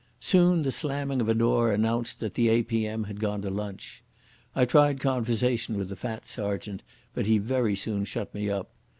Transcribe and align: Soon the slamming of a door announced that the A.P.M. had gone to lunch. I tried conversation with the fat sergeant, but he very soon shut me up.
Soon 0.19 0.63
the 0.63 0.71
slamming 0.71 1.21
of 1.21 1.29
a 1.29 1.35
door 1.35 1.71
announced 1.71 2.19
that 2.21 2.33
the 2.33 2.49
A.P.M. 2.49 3.03
had 3.03 3.19
gone 3.19 3.39
to 3.43 3.51
lunch. 3.51 4.01
I 4.55 4.65
tried 4.65 4.99
conversation 4.99 5.77
with 5.77 5.89
the 5.89 5.95
fat 5.95 6.27
sergeant, 6.27 6.81
but 7.13 7.27
he 7.27 7.37
very 7.37 7.75
soon 7.75 8.05
shut 8.05 8.33
me 8.33 8.49
up. 8.49 8.71